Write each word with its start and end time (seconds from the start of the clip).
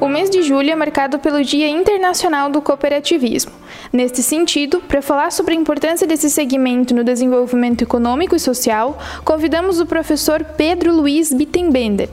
O 0.00 0.06
mês 0.06 0.30
de 0.30 0.42
julho 0.44 0.70
é 0.70 0.76
marcado 0.76 1.18
pelo 1.18 1.42
Dia 1.42 1.68
Internacional 1.68 2.48
do 2.48 2.62
Cooperativismo. 2.62 3.50
Neste 3.92 4.22
sentido, 4.22 4.80
para 4.80 5.02
falar 5.02 5.32
sobre 5.32 5.54
a 5.54 5.56
importância 5.56 6.06
desse 6.06 6.30
segmento 6.30 6.94
no 6.94 7.02
desenvolvimento 7.02 7.82
econômico 7.82 8.36
e 8.36 8.38
social, 8.38 8.96
convidamos 9.24 9.80
o 9.80 9.86
professor 9.86 10.44
Pedro 10.44 10.94
Luiz 10.94 11.32
Bittenbender. 11.32 12.08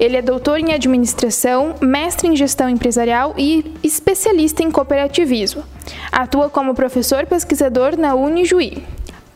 Ele 0.00 0.16
é 0.16 0.22
doutor 0.22 0.58
em 0.58 0.72
administração, 0.72 1.74
mestre 1.82 2.26
em 2.26 2.34
gestão 2.34 2.70
empresarial 2.70 3.34
e 3.36 3.70
especialista 3.82 4.62
em 4.62 4.70
cooperativismo. 4.70 5.62
Atua 6.10 6.48
como 6.48 6.74
professor 6.74 7.26
pesquisador 7.26 7.98
na 7.98 8.14
Unijuí. 8.14 8.82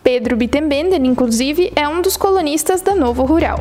Pedro 0.03 0.39
Bittenbender, 0.39 1.05
inclusive, 1.05 1.71
é 1.77 1.87
um 1.87 2.01
dos 2.01 2.17
colonistas 2.17 2.81
da 2.81 2.95
Novo 2.95 3.25
Rural. 3.25 3.61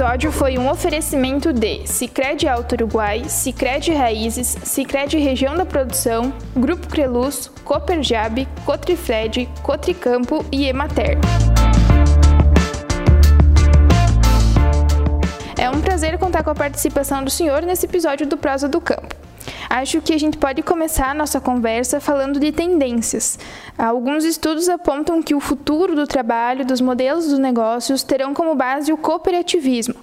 Episódio 0.00 0.32
foi 0.32 0.56
um 0.56 0.70
oferecimento 0.70 1.52
de 1.52 1.86
Sicredi 1.86 2.48
Alto 2.48 2.72
Uruguai, 2.72 3.24
Sicredi 3.28 3.92
Raízes, 3.92 4.56
Sicredi 4.64 5.18
Região 5.18 5.54
da 5.54 5.66
Produção, 5.66 6.32
Grupo 6.56 6.88
Creluz, 6.88 7.50
Coperjab, 7.66 8.48
Cotrifred, 8.64 9.46
Cotricampo 9.62 10.42
e 10.50 10.64
Emater. 10.64 11.18
É 15.58 15.68
um 15.68 15.82
prazer 15.82 16.16
contar 16.16 16.44
com 16.44 16.50
a 16.50 16.54
participação 16.54 17.22
do 17.22 17.28
senhor 17.28 17.60
nesse 17.60 17.84
episódio 17.84 18.26
do 18.26 18.38
Prosa 18.38 18.70
do 18.70 18.80
Campo. 18.80 19.19
Acho 19.70 20.00
que 20.00 20.12
a 20.12 20.18
gente 20.18 20.36
pode 20.36 20.64
começar 20.64 21.12
a 21.12 21.14
nossa 21.14 21.40
conversa 21.40 22.00
falando 22.00 22.40
de 22.40 22.50
tendências. 22.50 23.38
Alguns 23.78 24.24
estudos 24.24 24.68
apontam 24.68 25.22
que 25.22 25.32
o 25.32 25.38
futuro 25.38 25.94
do 25.94 26.08
trabalho, 26.08 26.66
dos 26.66 26.80
modelos 26.80 27.28
dos 27.28 27.38
negócios, 27.38 28.02
terão 28.02 28.34
como 28.34 28.56
base 28.56 28.92
o 28.92 28.96
cooperativismo. 28.96 29.94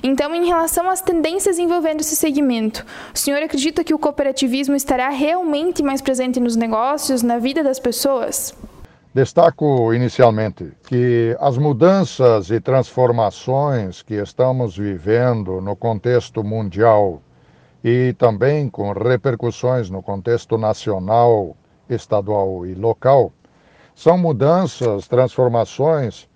Então, 0.00 0.32
em 0.32 0.46
relação 0.46 0.88
às 0.88 1.00
tendências 1.00 1.58
envolvendo 1.58 2.02
esse 2.02 2.14
segmento, 2.14 2.86
o 3.12 3.18
senhor 3.18 3.42
acredita 3.42 3.82
que 3.82 3.92
o 3.92 3.98
cooperativismo 3.98 4.76
estará 4.76 5.08
realmente 5.08 5.82
mais 5.82 6.00
presente 6.00 6.38
nos 6.38 6.54
negócios, 6.54 7.20
na 7.20 7.36
vida 7.36 7.64
das 7.64 7.80
pessoas? 7.80 8.54
Destaco 9.12 9.92
inicialmente 9.92 10.72
que 10.86 11.36
as 11.40 11.58
mudanças 11.58 12.48
e 12.50 12.60
transformações 12.60 14.02
que 14.02 14.14
estamos 14.14 14.76
vivendo 14.76 15.60
no 15.60 15.74
contexto 15.74 16.44
mundial 16.44 17.22
e 17.88 18.12
também 18.14 18.68
com 18.68 18.90
repercussões 18.90 19.88
no 19.88 20.02
contexto 20.02 20.58
nacional, 20.58 21.56
estadual 21.88 22.66
e 22.66 22.74
local, 22.74 23.32
são 23.94 24.18
mudanças, 24.18 25.06
transformações 25.06 26.28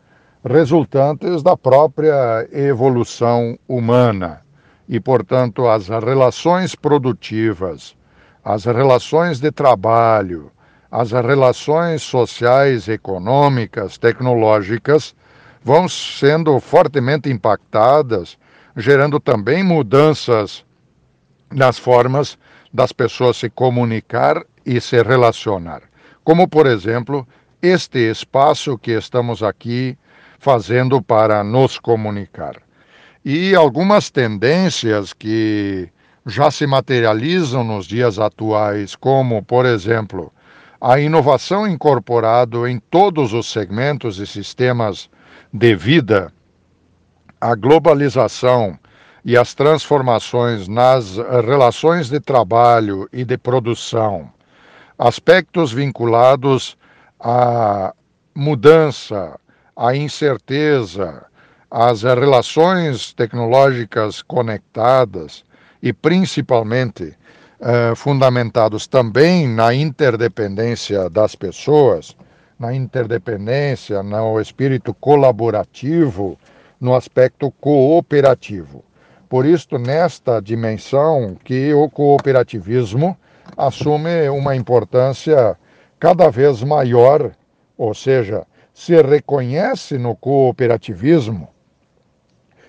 resultantes 0.44 1.42
da 1.42 1.56
própria 1.56 2.48
evolução 2.52 3.58
humana. 3.66 4.42
E, 4.88 5.00
portanto, 5.00 5.66
as 5.66 5.88
relações 5.88 6.76
produtivas, 6.76 7.96
as 8.44 8.64
relações 8.64 9.40
de 9.40 9.50
trabalho, 9.50 10.52
as 10.88 11.10
relações 11.10 12.00
sociais, 12.00 12.86
econômicas, 12.86 13.98
tecnológicas 13.98 15.16
vão 15.64 15.88
sendo 15.88 16.60
fortemente 16.60 17.28
impactadas, 17.28 18.38
gerando 18.76 19.18
também 19.18 19.64
mudanças 19.64 20.64
nas 21.50 21.78
formas 21.78 22.38
das 22.72 22.92
pessoas 22.92 23.36
se 23.36 23.50
comunicar 23.50 24.44
e 24.64 24.80
se 24.80 25.02
relacionar. 25.02 25.82
Como, 26.22 26.48
por 26.48 26.66
exemplo, 26.66 27.26
este 27.60 28.10
espaço 28.10 28.78
que 28.78 28.92
estamos 28.92 29.42
aqui 29.42 29.98
fazendo 30.38 31.02
para 31.02 31.44
nos 31.44 31.78
comunicar. 31.78 32.56
E 33.24 33.54
algumas 33.54 34.10
tendências 34.10 35.12
que 35.12 35.90
já 36.26 36.50
se 36.50 36.66
materializam 36.66 37.64
nos 37.64 37.86
dias 37.86 38.18
atuais, 38.18 38.94
como, 38.94 39.42
por 39.42 39.66
exemplo, 39.66 40.32
a 40.80 40.98
inovação 40.98 41.66
incorporada 41.66 42.70
em 42.70 42.78
todos 42.78 43.34
os 43.34 43.50
segmentos 43.50 44.18
e 44.18 44.26
sistemas 44.26 45.10
de 45.52 45.74
vida, 45.74 46.32
a 47.40 47.54
globalização 47.54 48.78
e 49.24 49.36
as 49.36 49.54
transformações 49.54 50.66
nas 50.66 51.16
relações 51.16 52.08
de 52.08 52.20
trabalho 52.20 53.08
e 53.12 53.24
de 53.24 53.36
produção, 53.36 54.30
aspectos 54.98 55.72
vinculados 55.72 56.76
à 57.18 57.94
mudança, 58.34 59.38
à 59.76 59.94
incerteza, 59.94 61.24
às 61.70 62.02
relações 62.02 63.12
tecnológicas 63.12 64.22
conectadas 64.22 65.44
e 65.82 65.92
principalmente 65.92 67.16
eh, 67.60 67.94
fundamentados 67.94 68.86
também 68.86 69.46
na 69.46 69.74
interdependência 69.74 71.08
das 71.10 71.34
pessoas, 71.34 72.16
na 72.58 72.74
interdependência, 72.74 74.02
no 74.02 74.40
espírito 74.40 74.92
colaborativo, 74.94 76.38
no 76.80 76.94
aspecto 76.94 77.50
cooperativo. 77.52 78.84
Por 79.30 79.46
isso, 79.46 79.78
nesta 79.78 80.42
dimensão 80.42 81.36
que 81.44 81.72
o 81.72 81.88
cooperativismo 81.88 83.16
assume 83.56 84.28
uma 84.28 84.56
importância 84.56 85.56
cada 86.00 86.28
vez 86.28 86.64
maior, 86.64 87.30
ou 87.78 87.94
seja, 87.94 88.44
se 88.74 89.00
reconhece 89.00 89.96
no 89.98 90.16
cooperativismo 90.16 91.48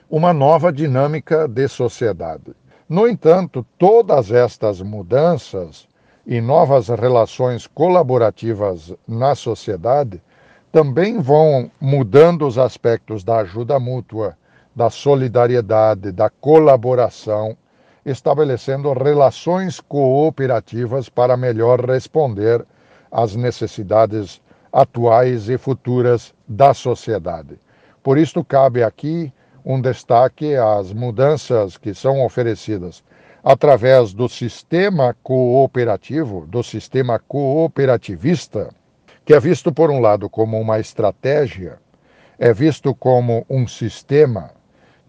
uma 0.07 0.31
nova 0.33 0.71
dinâmica 0.71 1.47
de 1.47 1.67
sociedade. 1.67 2.53
No 2.87 3.07
entanto, 3.07 3.65
todas 3.79 4.31
estas 4.31 4.81
mudanças 4.83 5.87
e 6.27 6.39
novas 6.39 6.89
relações 6.89 7.65
colaborativas 7.65 8.93
na 9.07 9.33
sociedade 9.33 10.21
também 10.71 11.19
vão 11.19 11.71
mudando 11.81 12.45
os 12.45 12.59
aspectos 12.59 13.23
da 13.23 13.37
ajuda 13.37 13.79
mútua, 13.79 14.37
da 14.75 14.89
solidariedade, 14.89 16.11
da 16.11 16.29
colaboração, 16.29 17.57
estabelecendo 18.05 18.93
relações 18.93 19.79
cooperativas 19.79 21.09
para 21.09 21.37
melhor 21.37 21.85
responder 21.85 22.65
às 23.11 23.35
necessidades 23.35 24.41
atuais 24.71 25.49
e 25.49 25.57
futuras 25.57 26.33
da 26.47 26.73
sociedade. 26.73 27.59
Por 28.01 28.17
isso, 28.17 28.43
cabe 28.43 28.83
aqui 28.83 29.31
um 29.63 29.79
destaque 29.79 30.55
às 30.55 30.91
mudanças 30.91 31.77
que 31.77 31.93
são 31.93 32.25
oferecidas 32.25 33.03
através 33.43 34.13
do 34.13 34.29
sistema 34.29 35.15
cooperativo, 35.21 36.45
do 36.47 36.63
sistema 36.63 37.19
cooperativista, 37.19 38.69
que 39.25 39.33
é 39.33 39.39
visto, 39.39 39.71
por 39.71 39.91
um 39.91 39.99
lado, 39.99 40.29
como 40.29 40.59
uma 40.59 40.79
estratégia, 40.79 41.77
é 42.39 42.53
visto 42.53 42.95
como 42.95 43.45
um 43.49 43.67
sistema 43.67 44.51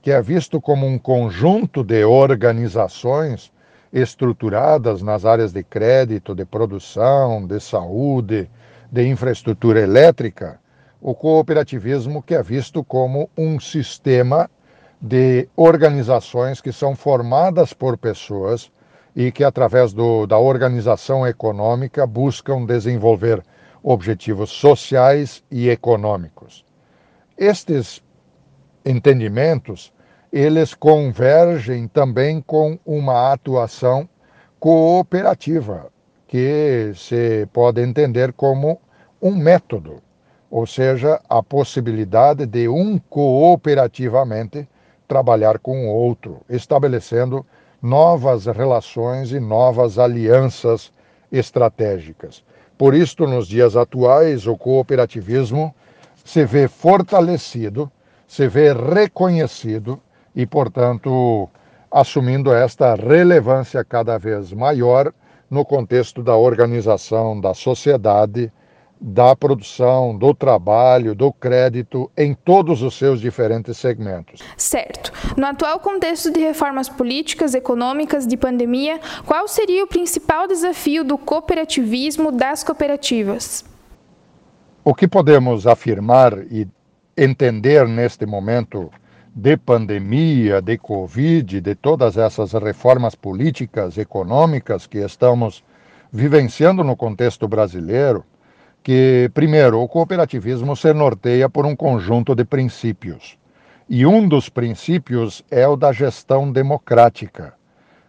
que 0.02 0.10
é 0.10 0.20
visto 0.20 0.60
como 0.60 0.84
um 0.84 0.98
conjunto 0.98 1.84
de 1.84 2.04
organizações 2.04 3.52
estruturadas 3.92 5.00
nas 5.00 5.24
áreas 5.24 5.52
de 5.52 5.62
crédito, 5.62 6.34
de 6.34 6.44
produção, 6.44 7.46
de 7.46 7.60
saúde, 7.60 8.50
de 8.90 9.06
infraestrutura 9.06 9.80
elétrica, 9.80 10.58
o 11.00 11.14
cooperativismo 11.14 12.20
que 12.20 12.34
é 12.34 12.42
visto 12.42 12.82
como 12.82 13.30
um 13.38 13.60
sistema 13.60 14.50
de 15.00 15.48
organizações 15.54 16.60
que 16.60 16.72
são 16.72 16.96
formadas 16.96 17.72
por 17.72 17.96
pessoas 17.96 18.72
e 19.14 19.30
que, 19.30 19.44
através 19.44 19.92
do, 19.92 20.26
da 20.26 20.38
organização 20.38 21.26
econômica, 21.26 22.06
buscam 22.06 22.64
desenvolver 22.64 23.42
objetivos 23.82 24.50
sociais 24.50 25.44
e 25.50 25.68
econômicos. 25.68 26.64
Estes 27.36 28.02
entendimentos, 28.84 29.92
eles 30.32 30.74
convergem 30.74 31.86
também 31.86 32.40
com 32.40 32.78
uma 32.86 33.32
atuação 33.32 34.08
cooperativa, 34.58 35.88
que 36.26 36.92
se 36.94 37.46
pode 37.52 37.82
entender 37.82 38.32
como 38.32 38.80
um 39.20 39.34
método, 39.36 40.02
ou 40.50 40.66
seja, 40.66 41.20
a 41.28 41.42
possibilidade 41.42 42.46
de 42.46 42.68
um 42.68 42.98
cooperativamente 42.98 44.68
trabalhar 45.06 45.58
com 45.58 45.86
o 45.86 45.90
outro, 45.90 46.40
estabelecendo 46.48 47.44
novas 47.82 48.46
relações 48.46 49.32
e 49.32 49.40
novas 49.40 49.98
alianças 49.98 50.92
estratégicas. 51.30 52.42
Por 52.78 52.94
isto, 52.94 53.26
nos 53.26 53.46
dias 53.46 53.76
atuais, 53.76 54.46
o 54.46 54.56
cooperativismo 54.56 55.74
se 56.24 56.44
vê 56.44 56.68
fortalecido 56.68 57.90
se 58.32 58.48
vê 58.48 58.72
reconhecido 58.72 60.00
e, 60.34 60.46
portanto, 60.46 61.50
assumindo 61.90 62.50
esta 62.50 62.94
relevância 62.94 63.84
cada 63.84 64.16
vez 64.16 64.54
maior 64.54 65.12
no 65.50 65.66
contexto 65.66 66.22
da 66.22 66.34
organização 66.34 67.38
da 67.38 67.52
sociedade 67.52 68.50
da 68.98 69.36
produção, 69.36 70.16
do 70.16 70.32
trabalho, 70.32 71.14
do 71.14 71.30
crédito 71.30 72.10
em 72.16 72.32
todos 72.32 72.80
os 72.80 72.96
seus 72.96 73.20
diferentes 73.20 73.76
segmentos. 73.76 74.40
Certo. 74.56 75.12
No 75.36 75.44
atual 75.44 75.78
contexto 75.80 76.32
de 76.32 76.40
reformas 76.40 76.88
políticas, 76.88 77.54
econômicas, 77.54 78.26
de 78.26 78.38
pandemia, 78.38 78.98
qual 79.26 79.46
seria 79.46 79.84
o 79.84 79.88
principal 79.88 80.48
desafio 80.48 81.04
do 81.04 81.18
cooperativismo 81.18 82.32
das 82.32 82.64
cooperativas? 82.64 83.62
O 84.82 84.94
que 84.94 85.06
podemos 85.06 85.66
afirmar 85.66 86.32
e 86.50 86.66
entender 87.16 87.86
neste 87.86 88.26
momento 88.26 88.90
de 89.34 89.56
pandemia, 89.56 90.60
de 90.60 90.76
Covid, 90.78 91.60
de 91.60 91.74
todas 91.74 92.16
essas 92.16 92.52
reformas 92.52 93.14
políticas, 93.14 93.96
econômicas 93.96 94.86
que 94.86 94.98
estamos 94.98 95.64
vivenciando 96.12 96.84
no 96.84 96.96
contexto 96.96 97.48
brasileiro, 97.48 98.24
que, 98.82 99.30
primeiro, 99.32 99.80
o 99.80 99.88
cooperativismo 99.88 100.76
se 100.76 100.92
norteia 100.92 101.48
por 101.48 101.64
um 101.64 101.74
conjunto 101.74 102.34
de 102.34 102.44
princípios. 102.44 103.38
E 103.88 104.04
um 104.04 104.28
dos 104.28 104.48
princípios 104.48 105.42
é 105.50 105.66
o 105.66 105.76
da 105.76 105.92
gestão 105.92 106.50
democrática. 106.50 107.54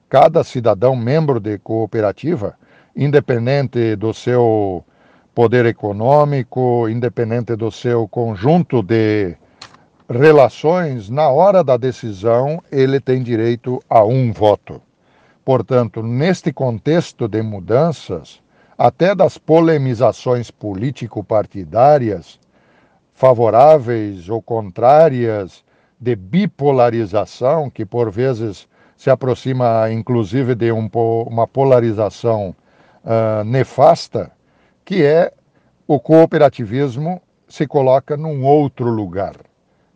Cada 0.09 0.43
cidadão 0.43 0.95
membro 0.95 1.39
de 1.39 1.57
cooperativa, 1.59 2.55
independente 2.95 3.95
do 3.95 4.13
seu 4.13 4.83
poder 5.33 5.65
econômico, 5.65 6.87
independente 6.87 7.55
do 7.55 7.71
seu 7.71 8.07
conjunto 8.07 8.81
de 8.83 9.35
relações, 10.09 11.09
na 11.09 11.29
hora 11.29 11.63
da 11.63 11.77
decisão, 11.77 12.61
ele 12.71 12.99
tem 12.99 13.23
direito 13.23 13.81
a 13.89 14.03
um 14.03 14.31
voto. 14.31 14.81
Portanto, 15.43 16.03
neste 16.03 16.53
contexto 16.53 17.27
de 17.27 17.41
mudanças, 17.41 18.41
até 18.77 19.15
das 19.15 19.37
polemizações 19.37 20.51
político-partidárias, 20.51 22.39
favoráveis 23.13 24.29
ou 24.29 24.41
contrárias, 24.41 25.63
de 25.99 26.15
bipolarização, 26.15 27.69
que 27.69 27.85
por 27.85 28.11
vezes 28.11 28.67
se 28.97 29.09
aproxima 29.09 29.89
inclusive 29.91 30.53
de 30.53 30.71
um, 30.71 30.89
uma 31.25 31.47
polarização 31.47 32.53
uh, 33.03 33.43
nefasta, 33.45 34.31
que 34.85 35.03
é 35.03 35.31
o 35.87 35.99
cooperativismo 35.99 37.21
se 37.47 37.67
coloca 37.67 38.17
num 38.17 38.43
outro 38.45 38.89
lugar, 38.89 39.35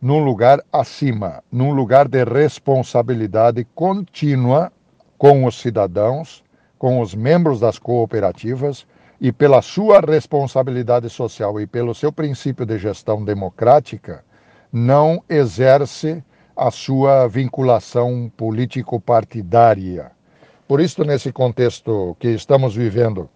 num 0.00 0.22
lugar 0.22 0.62
acima, 0.72 1.42
num 1.50 1.72
lugar 1.72 2.08
de 2.08 2.24
responsabilidade 2.24 3.66
contínua 3.74 4.72
com 5.16 5.44
os 5.44 5.60
cidadãos 5.60 6.44
com 6.78 7.00
os 7.00 7.14
membros 7.14 7.60
das 7.60 7.78
cooperativas 7.78 8.86
e 9.20 9.32
pela 9.32 9.60
sua 9.60 10.00
responsabilidade 10.00 11.10
social 11.10 11.60
e 11.60 11.66
pelo 11.66 11.94
seu 11.94 12.12
princípio 12.12 12.64
de 12.64 12.78
gestão 12.78 13.24
democrática, 13.24 14.24
não 14.72 15.22
exerce 15.28 16.22
a 16.56 16.70
sua 16.70 17.26
vinculação 17.26 18.30
político-partidária. 18.36 20.12
Por 20.68 20.80
isso, 20.80 21.02
nesse 21.04 21.32
contexto 21.32 22.16
que 22.20 22.28
estamos 22.28 22.76
vivendo 22.76 23.28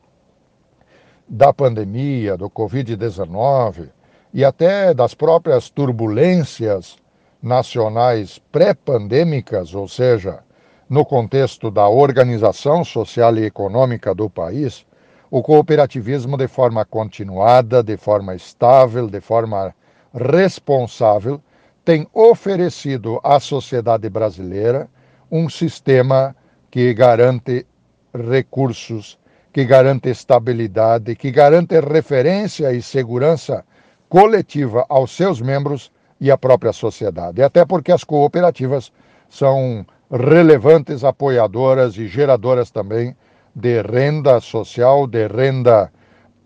da 1.28 1.52
pandemia, 1.52 2.36
do 2.36 2.50
Covid-19 2.50 3.88
e 4.32 4.44
até 4.44 4.92
das 4.94 5.14
próprias 5.14 5.70
turbulências 5.70 6.96
nacionais 7.42 8.38
pré-pandêmicas, 8.50 9.74
ou 9.74 9.88
seja, 9.88 10.40
no 10.88 11.04
contexto 11.04 11.70
da 11.70 11.88
organização 11.88 12.84
social 12.84 13.36
e 13.36 13.44
econômica 13.44 14.14
do 14.14 14.28
país, 14.28 14.86
o 15.30 15.42
cooperativismo, 15.42 16.36
de 16.36 16.46
forma 16.46 16.84
continuada, 16.84 17.82
de 17.82 17.96
forma 17.96 18.34
estável, 18.34 19.08
de 19.08 19.20
forma 19.20 19.74
responsável, 20.14 21.40
tem 21.84 22.06
oferecido 22.12 23.18
à 23.24 23.40
sociedade 23.40 24.08
brasileira 24.08 24.88
um 25.30 25.48
sistema 25.48 26.36
que 26.70 26.92
garante 26.92 27.66
recursos, 28.14 29.18
que 29.52 29.64
garante 29.64 30.08
estabilidade, 30.08 31.14
que 31.14 31.30
garante 31.30 31.78
referência 31.80 32.72
e 32.72 32.80
segurança 32.80 33.64
coletiva 34.08 34.86
aos 34.88 35.14
seus 35.14 35.40
membros 35.40 35.92
e 36.20 36.30
à 36.30 36.38
própria 36.38 36.72
sociedade. 36.72 37.42
Até 37.42 37.64
porque 37.64 37.92
as 37.92 38.04
cooperativas 38.04 38.92
são 39.28 39.84
relevantes 40.10 41.04
apoiadoras 41.04 41.96
e 41.96 42.06
geradoras 42.06 42.70
também 42.70 43.16
de 43.54 43.82
renda 43.82 44.40
social, 44.40 45.06
de 45.06 45.26
renda 45.26 45.92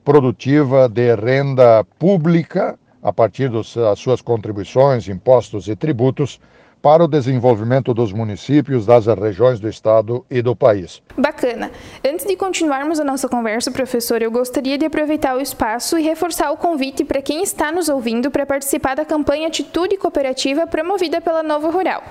produtiva, 0.05 0.89
de 0.89 1.15
renda 1.15 1.85
pública, 1.99 2.79
a 3.03 3.13
partir 3.13 3.51
das 3.51 3.75
suas 3.99 4.21
contribuições, 4.21 5.09
impostos 5.09 5.69
e 5.69 5.77
tributos, 5.77 6.41
para 6.87 7.03
o 7.03 7.09
desenvolvimento 7.09 7.93
dos 7.93 8.13
municípios, 8.13 8.87
das 8.87 9.07
regiões 9.07 9.59
do 9.59 9.69
estado 9.69 10.25
e 10.31 10.41
do 10.41 10.55
país. 10.55 11.03
Bacana. 11.19 11.73
Antes 12.09 12.25
de 12.25 12.37
continuarmos 12.37 13.01
a 13.01 13.05
nossa 13.05 13.29
conversa, 13.29 13.73
professor, 13.73 14.23
eu 14.23 14.31
gostaria 14.31 14.79
de 14.79 14.87
aproveitar 14.87 15.37
o 15.37 15.41
espaço 15.41 15.99
e 15.99 16.03
reforçar 16.05 16.53
o 16.53 16.57
convite 16.57 17.05
para 17.05 17.21
quem 17.21 17.43
está 17.43 17.73
nos 17.73 17.89
ouvindo 17.89 18.31
para 18.31 18.47
participar 18.47 18.95
da 18.95 19.05
campanha 19.05 19.49
Atitude 19.49 19.97
Cooperativa 19.97 20.65
promovida 20.65 21.21
pela 21.21 21.43
Novo 21.43 21.71
Rural. 21.71 22.05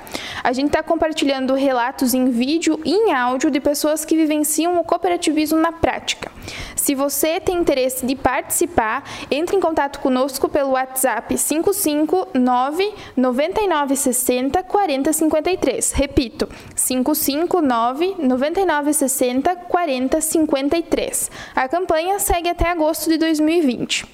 A 0.44 0.52
gente 0.52 0.68
está 0.68 0.84
compartilhando 0.84 1.54
relatos 1.54 2.14
em 2.14 2.30
vídeo 2.30 2.78
e 2.84 2.92
em 2.92 3.14
áudio 3.14 3.50
de 3.50 3.62
pessoas 3.62 4.04
que 4.04 4.18
vivenciam 4.18 4.78
o 4.78 4.84
cooperativismo 4.84 5.58
na 5.58 5.72
prática. 5.72 6.35
Se 6.76 6.94
você 6.94 7.40
tem 7.40 7.58
interesse 7.58 8.06
de 8.06 8.16
participar, 8.16 9.04
entre 9.32 9.56
em 9.56 9.60
contato 9.60 10.00
conosco 10.00 10.48
pelo 10.48 10.72
WhatsApp 10.72 11.36
559 11.36 12.94
9960 13.16 14.64
4053. 14.64 15.92
Repito, 15.94 16.48
559 16.76 18.16
9960 18.20 19.56
4053. 19.56 21.32
A 21.56 21.68
campanha 21.68 22.20
segue 22.20 22.50
até 22.50 22.70
agosto 22.70 23.10
de 23.10 23.18
2020. 23.18 24.06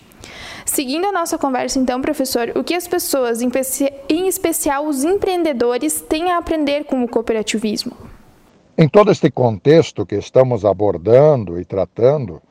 Seguindo 0.65 1.05
a 1.05 1.11
nossa 1.11 1.37
conversa, 1.37 1.79
então, 1.79 2.01
professor, 2.01 2.51
o 2.55 2.63
que 2.63 2.75
as 2.75 2.87
pessoas, 2.87 3.41
em 3.41 4.27
especial 4.27 4.85
os 4.85 5.03
empreendedores, 5.03 5.99
têm 6.01 6.31
a 6.31 6.37
aprender 6.37 6.85
com 6.85 7.03
o 7.03 7.07
cooperativismo? 7.07 8.11
Em 8.81 8.89
todo 8.89 9.11
este 9.11 9.29
contexto 9.29 10.07
que 10.07 10.15
estamos 10.15 10.65
abordando 10.65 11.61
e 11.61 11.63
tratando, 11.63 12.41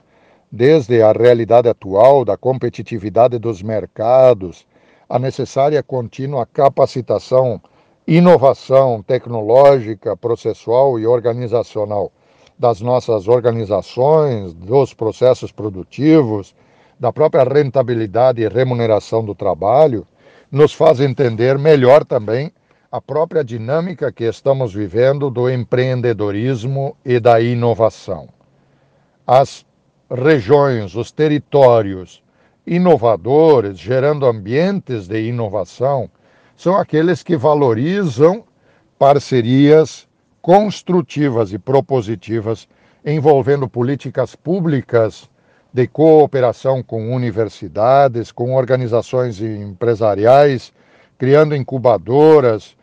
desde 0.48 1.02
a 1.02 1.10
realidade 1.10 1.68
atual 1.68 2.24
da 2.24 2.36
competitividade 2.36 3.36
dos 3.36 3.62
mercados, 3.62 4.64
a 5.08 5.18
necessária 5.18 5.82
contínua 5.82 6.46
capacitação, 6.46 7.60
inovação 8.06 9.02
tecnológica, 9.02 10.16
processual 10.16 11.00
e 11.00 11.04
organizacional 11.04 12.12
das 12.56 12.80
nossas 12.80 13.26
organizações, 13.26 14.54
dos 14.54 14.94
processos 14.94 15.50
produtivos, 15.50 16.54
da 16.96 17.12
própria 17.12 17.42
rentabilidade 17.42 18.40
e 18.40 18.46
remuneração 18.46 19.24
do 19.24 19.34
trabalho, 19.34 20.06
nos 20.48 20.72
faz 20.72 21.00
entender 21.00 21.58
melhor 21.58 22.04
também 22.04 22.52
a 22.92 23.00
própria 23.00 23.44
dinâmica 23.44 24.10
que 24.10 24.24
estamos 24.24 24.74
vivendo 24.74 25.30
do 25.30 25.48
empreendedorismo 25.48 26.96
e 27.04 27.20
da 27.20 27.40
inovação. 27.40 28.28
As 29.24 29.64
regiões, 30.10 30.96
os 30.96 31.12
territórios 31.12 32.20
inovadores, 32.66 33.78
gerando 33.78 34.26
ambientes 34.26 35.06
de 35.06 35.22
inovação, 35.22 36.10
são 36.56 36.74
aqueles 36.76 37.22
que 37.22 37.36
valorizam 37.36 38.42
parcerias 38.98 40.08
construtivas 40.42 41.52
e 41.52 41.60
propositivas 41.60 42.68
envolvendo 43.06 43.68
políticas 43.68 44.34
públicas 44.34 45.30
de 45.72 45.86
cooperação 45.86 46.82
com 46.82 47.14
universidades, 47.14 48.32
com 48.32 48.56
organizações 48.56 49.40
empresariais, 49.40 50.72
criando 51.16 51.54
incubadoras, 51.54 52.76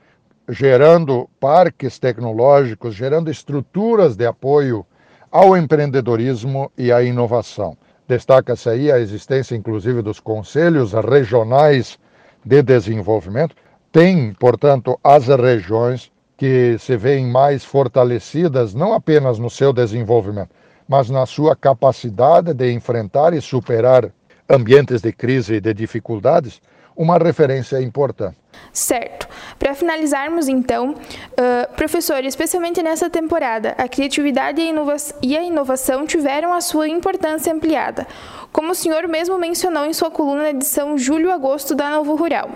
gerando 0.49 1.29
parques 1.39 1.99
tecnológicos, 1.99 2.95
gerando 2.95 3.29
estruturas 3.29 4.15
de 4.15 4.25
apoio 4.25 4.85
ao 5.31 5.57
empreendedorismo 5.57 6.71
e 6.77 6.91
à 6.91 7.03
inovação. 7.03 7.77
Destaca-se 8.07 8.69
aí 8.69 8.91
a 8.91 8.99
existência, 8.99 9.55
inclusive, 9.55 10.01
dos 10.01 10.19
conselhos 10.19 10.93
regionais 10.93 11.99
de 12.45 12.61
desenvolvimento. 12.61 13.55
Tem, 13.91 14.33
portanto, 14.33 14.97
as 15.03 15.27
regiões 15.27 16.09
que 16.37 16.77
se 16.79 16.95
veem 16.95 17.25
mais 17.25 17.65
fortalecidas, 17.65 18.73
não 18.73 18.93
apenas 18.93 19.39
no 19.39 19.49
seu 19.49 19.73
desenvolvimento, 19.73 20.51
mas 20.87 21.09
na 21.09 21.25
sua 21.25 21.55
capacidade 21.55 22.53
de 22.53 22.71
enfrentar 22.71 23.33
e 23.33 23.41
superar 23.41 24.09
ambientes 24.49 25.01
de 25.01 25.11
crise 25.11 25.55
e 25.55 25.61
de 25.61 25.73
dificuldades, 25.73 26.61
uma 26.97 27.17
referência 27.19 27.79
importante. 27.79 28.35
Certo. 28.73 29.27
Para 29.59 29.75
finalizarmos, 29.75 30.47
então, 30.47 30.91
uh, 30.91 31.75
professor, 31.75 32.23
especialmente 32.25 32.81
nessa 32.81 33.07
temporada, 33.07 33.75
a 33.77 33.87
criatividade 33.87 34.59
e 34.59 34.69
a, 34.69 34.95
e 35.21 35.37
a 35.37 35.43
inovação 35.43 36.07
tiveram 36.07 36.51
a 36.51 36.59
sua 36.59 36.87
importância 36.89 37.53
ampliada, 37.53 38.07
como 38.51 38.71
o 38.71 38.75
senhor 38.75 39.07
mesmo 39.07 39.37
mencionou 39.37 39.85
em 39.85 39.93
sua 39.93 40.09
coluna 40.09 40.43
na 40.43 40.49
edição 40.49 40.97
Julho-Agosto 40.97 41.75
da 41.75 41.89
Novo 41.91 42.15
Rural. 42.15 42.49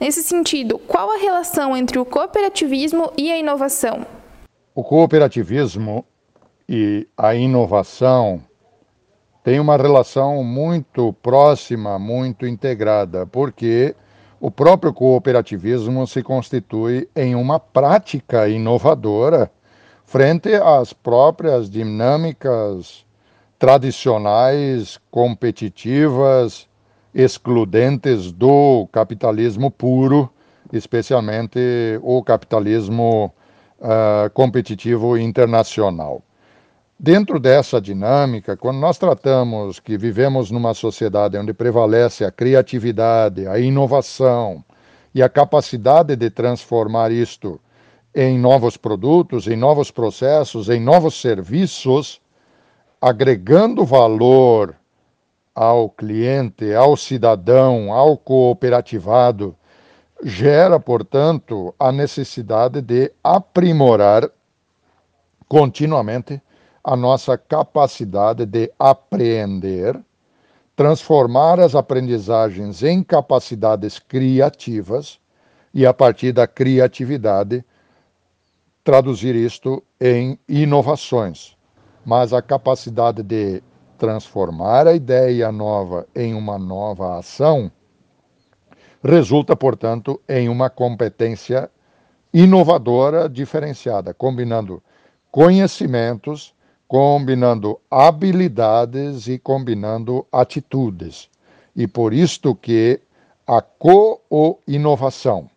Nesse 0.00 0.24
sentido, 0.24 0.78
qual 0.78 1.12
a 1.12 1.18
relação 1.18 1.76
entre 1.76 1.98
o 1.98 2.04
cooperativismo 2.04 3.12
e 3.16 3.30
a 3.30 3.38
inovação? 3.38 4.04
O 4.74 4.82
cooperativismo 4.82 6.04
e 6.68 7.06
a 7.16 7.34
inovação 7.34 8.42
têm 9.44 9.60
uma 9.60 9.76
relação 9.76 10.42
muito 10.42 11.12
próxima, 11.22 11.98
muito 11.98 12.46
integrada, 12.46 13.26
porque 13.26 13.94
o 14.40 14.50
próprio 14.50 14.92
cooperativismo 14.92 16.06
se 16.06 16.22
constitui 16.22 17.08
em 17.14 17.34
uma 17.34 17.60
prática 17.60 18.48
inovadora 18.48 19.50
frente 20.06 20.54
às 20.54 20.94
próprias 20.94 21.68
dinâmicas 21.68 23.04
tradicionais, 23.58 24.98
competitivas, 25.10 26.66
excludentes 27.14 28.32
do 28.32 28.88
capitalismo 28.90 29.70
puro, 29.70 30.28
especialmente 30.72 31.58
o 32.02 32.22
capitalismo 32.22 33.32
uh, 33.78 34.30
competitivo 34.30 35.18
internacional. 35.18 36.22
Dentro 36.98 37.40
dessa 37.40 37.80
dinâmica, 37.80 38.56
quando 38.56 38.78
nós 38.78 38.96
tratamos 38.96 39.80
que 39.80 39.98
vivemos 39.98 40.50
numa 40.50 40.72
sociedade 40.74 41.36
onde 41.36 41.52
prevalece 41.52 42.24
a 42.24 42.30
criatividade, 42.30 43.46
a 43.48 43.58
inovação 43.58 44.64
e 45.12 45.22
a 45.22 45.28
capacidade 45.28 46.14
de 46.14 46.30
transformar 46.30 47.10
isto 47.10 47.60
em 48.14 48.38
novos 48.38 48.76
produtos, 48.76 49.48
em 49.48 49.56
novos 49.56 49.90
processos, 49.90 50.68
em 50.68 50.80
novos 50.80 51.20
serviços, 51.20 52.20
agregando 53.02 53.84
valor 53.84 54.76
ao 55.52 55.90
cliente, 55.90 56.72
ao 56.74 56.96
cidadão, 56.96 57.92
ao 57.92 58.16
cooperativado, 58.16 59.54
gera, 60.22 60.78
portanto, 60.78 61.74
a 61.78 61.90
necessidade 61.90 62.80
de 62.80 63.12
aprimorar 63.22 64.30
continuamente 65.48 66.40
a 66.84 66.94
nossa 66.94 67.38
capacidade 67.38 68.44
de 68.44 68.70
apreender, 68.78 69.98
transformar 70.76 71.58
as 71.58 71.74
aprendizagens 71.74 72.82
em 72.82 73.02
capacidades 73.02 73.98
criativas 73.98 75.18
e, 75.72 75.86
a 75.86 75.94
partir 75.94 76.32
da 76.32 76.46
criatividade, 76.46 77.64
traduzir 78.84 79.34
isto 79.34 79.82
em 79.98 80.38
inovações. 80.46 81.56
Mas 82.04 82.34
a 82.34 82.42
capacidade 82.42 83.22
de 83.22 83.62
transformar 83.96 84.86
a 84.86 84.92
ideia 84.92 85.50
nova 85.50 86.06
em 86.14 86.34
uma 86.34 86.58
nova 86.58 87.18
ação 87.18 87.72
resulta, 89.02 89.56
portanto, 89.56 90.20
em 90.28 90.50
uma 90.50 90.68
competência 90.68 91.70
inovadora 92.32 93.28
diferenciada, 93.28 94.12
combinando 94.12 94.82
conhecimentos 95.30 96.53
combinando 96.86 97.80
habilidades 97.90 99.26
e 99.26 99.38
combinando 99.38 100.26
atitudes. 100.30 101.28
E 101.74 101.86
por 101.86 102.12
isto 102.12 102.54
que 102.54 103.00
a 103.46 103.60
co-inovação, 103.60 105.50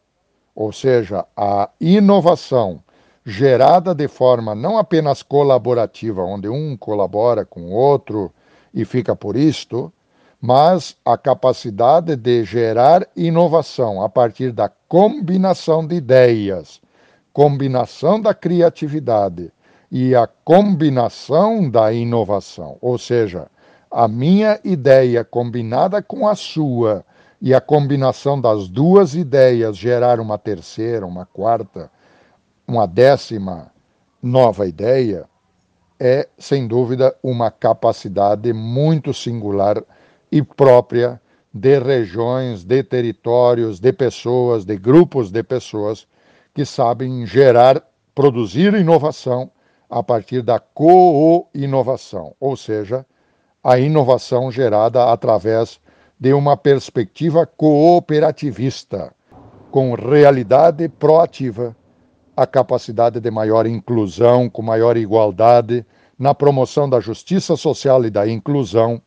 ou 0.55 0.71
seja, 0.71 1.25
a 1.35 1.69
inovação 1.79 2.81
gerada 3.25 3.93
de 3.93 4.07
forma 4.07 4.55
não 4.55 4.77
apenas 4.77 5.21
colaborativa, 5.21 6.23
onde 6.23 6.47
um 6.47 6.77
colabora 6.77 7.45
com 7.45 7.61
o 7.61 7.71
outro 7.71 8.33
e 8.73 8.85
fica 8.85 9.15
por 9.15 9.35
isto, 9.35 9.91
mas 10.39 10.95
a 11.03 11.17
capacidade 11.17 12.15
de 12.15 12.43
gerar 12.43 13.07
inovação 13.15 14.01
a 14.01 14.07
partir 14.07 14.51
da 14.51 14.69
combinação 14.87 15.85
de 15.85 15.95
ideias, 15.95 16.79
combinação 17.33 18.21
da 18.21 18.33
criatividade 18.33 19.51
e 19.91 20.15
a 20.15 20.27
combinação 20.27 21.69
da 21.69 21.91
inovação, 21.93 22.77
ou 22.81 22.97
seja, 22.97 23.47
a 23.89 24.07
minha 24.07 24.59
ideia 24.63 25.23
combinada 25.23 26.01
com 26.01 26.27
a 26.27 26.35
sua 26.35 27.05
e 27.41 27.53
a 27.53 27.61
combinação 27.61 28.39
das 28.39 28.67
duas 28.67 29.15
ideias 29.15 29.77
gerar 29.77 30.19
uma 30.19 30.37
terceira, 30.37 31.05
uma 31.05 31.25
quarta, 31.25 31.89
uma 32.67 32.85
décima 32.85 33.71
nova 34.21 34.67
ideia, 34.67 35.25
é, 35.99 36.27
sem 36.37 36.67
dúvida, 36.67 37.15
uma 37.23 37.49
capacidade 37.49 38.51
muito 38.51 39.13
singular 39.13 39.81
e 40.31 40.41
própria 40.41 41.21
de 41.53 41.79
regiões, 41.79 42.63
de 42.63 42.83
territórios, 42.83 43.79
de 43.79 43.93
pessoas, 43.93 44.65
de 44.65 44.75
grupos 44.75 45.31
de 45.31 45.41
pessoas 45.41 46.05
que 46.53 46.65
sabem 46.65 47.25
gerar, 47.25 47.81
produzir 48.13 48.73
inovação 48.73 49.49
a 49.89 50.03
partir 50.03 50.41
da 50.41 50.59
co-inovação, 50.59 52.35
ou 52.39 52.57
seja, 52.57 53.05
a 53.63 53.79
inovação 53.79 54.51
gerada 54.51 55.11
através 55.11 55.79
de 56.19 56.33
uma 56.33 56.57
perspectiva 56.57 57.45
cooperativista, 57.45 59.13
com 59.71 59.93
realidade 59.93 60.87
proativa, 60.89 61.75
a 62.35 62.45
capacidade 62.45 63.19
de 63.19 63.31
maior 63.31 63.65
inclusão, 63.65 64.49
com 64.49 64.61
maior 64.61 64.97
igualdade, 64.97 65.85
na 66.17 66.33
promoção 66.33 66.89
da 66.89 66.99
justiça 66.99 67.55
social 67.55 68.03
e 68.05 68.09
da 68.09 68.27
inclusão, 68.27 69.01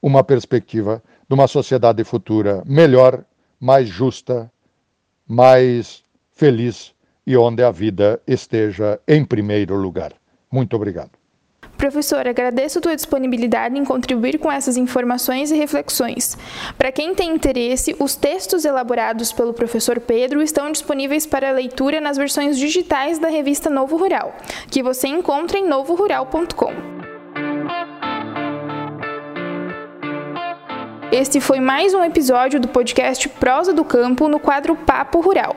uma 0.00 0.22
perspectiva 0.24 1.02
de 1.28 1.34
uma 1.34 1.46
sociedade 1.46 2.02
futura 2.04 2.62
melhor, 2.64 3.24
mais 3.60 3.88
justa, 3.88 4.50
mais 5.26 6.02
feliz 6.32 6.94
e 7.26 7.36
onde 7.36 7.62
a 7.62 7.70
vida 7.70 8.20
esteja 8.26 9.00
em 9.06 9.24
primeiro 9.24 9.74
lugar. 9.74 10.12
Muito 10.50 10.76
obrigado. 10.76 11.10
Professor, 11.76 12.26
agradeço 12.26 12.78
a 12.78 12.80
tua 12.80 12.96
disponibilidade 12.96 13.78
em 13.78 13.84
contribuir 13.84 14.38
com 14.38 14.50
essas 14.50 14.78
informações 14.78 15.50
e 15.50 15.56
reflexões. 15.56 16.36
Para 16.78 16.90
quem 16.90 17.14
tem 17.14 17.34
interesse, 17.34 17.94
os 17.98 18.16
textos 18.16 18.64
elaborados 18.64 19.32
pelo 19.32 19.52
professor 19.52 20.00
Pedro 20.00 20.40
estão 20.40 20.72
disponíveis 20.72 21.26
para 21.26 21.52
leitura 21.52 22.00
nas 22.00 22.16
versões 22.16 22.56
digitais 22.56 23.18
da 23.18 23.28
revista 23.28 23.68
Novo 23.68 23.96
Rural, 23.96 24.34
que 24.70 24.82
você 24.82 25.06
encontra 25.06 25.58
em 25.58 25.68
novorural.com. 25.68 26.72
Este 31.12 31.40
foi 31.40 31.60
mais 31.60 31.94
um 31.94 32.02
episódio 32.02 32.58
do 32.58 32.68
podcast 32.68 33.28
Prosa 33.28 33.72
do 33.72 33.84
Campo 33.84 34.28
no 34.28 34.40
quadro 34.40 34.74
Papo 34.74 35.20
Rural. 35.20 35.54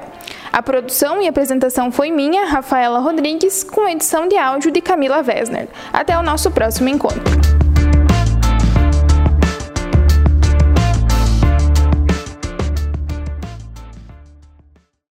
A 0.52 0.62
produção 0.62 1.22
e 1.22 1.28
apresentação 1.28 1.92
foi 1.92 2.12
minha, 2.12 2.46
Rafaela 2.46 3.00
Rodrigues, 3.00 3.64
com 3.64 3.88
edição 3.88 4.28
de 4.28 4.38
áudio 4.38 4.72
de 4.72 4.82
Camila 4.82 5.24
Wesner. 5.26 5.68
Até 5.94 6.18
o 6.18 6.24
nosso 6.24 6.50
próximo 6.52 6.90
encontro. 6.90 7.59